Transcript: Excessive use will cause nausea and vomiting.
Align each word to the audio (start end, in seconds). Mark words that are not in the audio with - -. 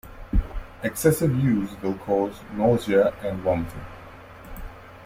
Excessive 0.81 1.35
use 1.35 1.79
will 1.79 1.93
cause 1.93 2.33
nausea 2.55 3.13
and 3.21 3.39
vomiting. 3.41 3.85